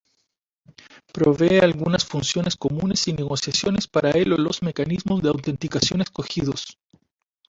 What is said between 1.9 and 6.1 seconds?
funciones comunes y negociaciones para el o los mecanismos de autenticación